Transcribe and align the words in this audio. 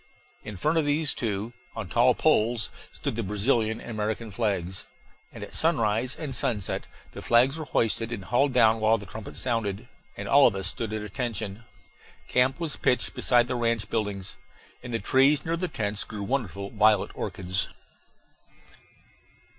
In 0.43 0.57
front 0.57 0.79
of 0.79 0.85
these 0.85 1.13
two, 1.13 1.53
on 1.75 1.87
tall 1.87 2.15
poles, 2.15 2.71
stood 2.91 3.15
the 3.15 3.21
Brazilian 3.21 3.79
and 3.79 3.91
American 3.91 4.31
flags; 4.31 4.87
and 5.31 5.43
at 5.43 5.53
sunrise 5.53 6.15
and 6.15 6.33
sunset 6.35 6.87
the 7.11 7.21
flags 7.21 7.55
were 7.55 7.65
hoisted 7.65 8.11
and 8.11 8.25
hauled 8.25 8.51
down 8.51 8.79
while 8.79 8.97
the 8.97 9.05
trumpet 9.05 9.37
sounded 9.37 9.87
and 10.17 10.27
all 10.27 10.47
of 10.47 10.55
us 10.55 10.65
stood 10.65 10.91
at 10.91 11.03
attention. 11.03 11.65
Camp 12.27 12.59
was 12.59 12.77
pitched 12.77 13.13
beside 13.13 13.47
the 13.47 13.53
ranch 13.53 13.91
buildings. 13.91 14.37
In 14.81 14.89
the 14.89 14.97
trees 14.97 15.45
near 15.45 15.55
the 15.55 15.67
tents 15.67 16.03
grew 16.03 16.23
wonderful 16.23 16.71
violet 16.71 17.11
orchids. 17.13 17.67